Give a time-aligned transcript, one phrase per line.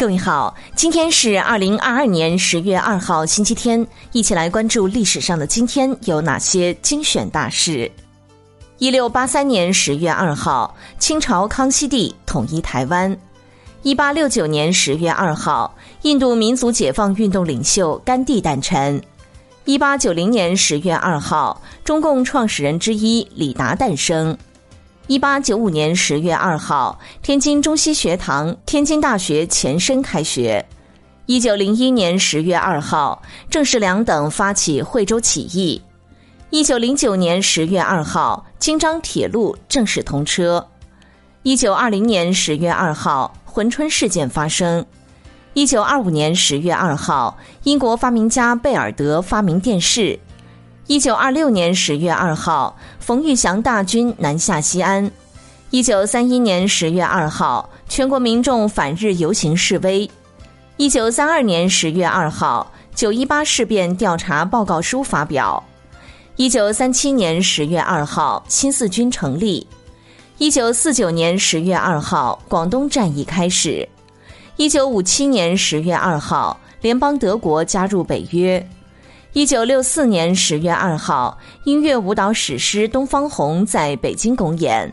[0.00, 7.92] 各位好，今天是二零二二年十月二号，星期天，一起来关注历史上的今天有哪些精选大事。
[8.78, 13.14] 一六八三年十月二号，清朝康熙帝统一台湾。
[13.82, 18.98] 一八六九年十月二号，印度民族解放运动领袖甘地诞辰。
[19.66, 24.34] 一八九零年十月二号，中共创始人之一李达诞生。
[25.10, 30.64] 一八九五年十月二号，天津中西学堂天津大学前身开学。
[31.26, 33.20] 一九零一年十月二号，
[33.50, 35.82] 郑世良等发起惠州起义。
[36.50, 40.64] 一九零九年十月二号，京张铁路正式通车。
[41.42, 44.86] 一九二零年十月二号，珲春事件发生。
[45.54, 50.20] 一九二五年十月二号，英国发明家贝尔德发明电视。
[50.90, 55.08] 一九二六年十月二号，冯玉祥大军南下西安。
[55.70, 60.10] 一九三一年十月二号，全国民众反日游行示威。
[60.78, 65.62] 一九三二年十月二号，九一八事变调查报告书发表。
[66.34, 69.64] 一九三七年十月二号，新四军成立。
[70.38, 73.88] 一九四九年十月二号，广东战役开始。
[74.56, 78.68] 一九五七年十月二号，联邦德国加入北约。
[79.32, 84.92] 一九六四年十月二号，音乐舞蹈史诗《东方红》在北京公演。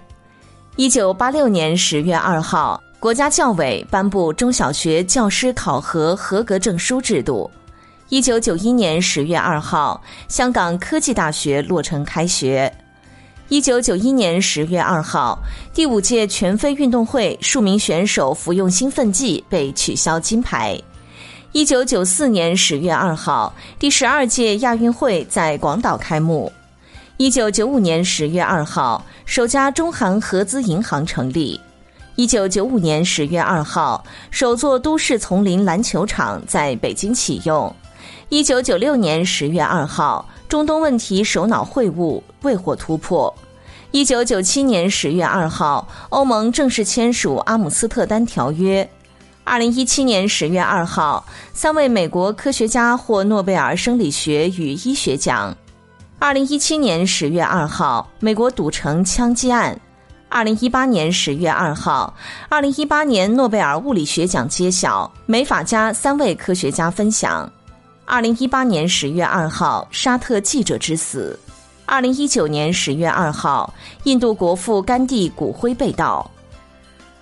[0.76, 7.50] 一九八六年十月二号，国家教委颁布中小学教师考核合格证书制度。
[8.10, 12.72] 一九九一年十月二号，香港科技大学落成开学。
[13.50, 15.40] 一九九一年十月二号，
[15.74, 20.80] 第五届全非运动会数名选手服用兴奋剂被取消金牌。
[21.54, 26.52] 一九九四年十月二号，第十二届亚运会在广岛开幕。
[27.16, 31.60] 一九九五年十月二号，首家中韩合资银行成立。
[32.16, 37.74] 一九九五年十月二号，首座都市丛林篮球场在北京启用。
[38.28, 43.34] 一九九六年十月二号，中东问题首脑会晤未获突破。
[43.92, 48.88] 一九九七年十月二号，欧盟正式签署阿姆斯特丹条约。
[49.48, 55.56] 二零一七年十月二号，三位美国科学家获诺贝尔生理学与医学奖。
[56.20, 59.80] 二零一七年十月二号，美国赌城枪击案。
[60.28, 62.14] 二零一八年十月二号，
[62.50, 67.50] 二零一八年诺贝尔物理学奖揭晓，美法加三位科学家分享。
[68.04, 71.40] 二零一八年十月二号，沙特记者之死。
[71.86, 76.30] 二零一九年十月二号，印度国父甘地骨灰被盗。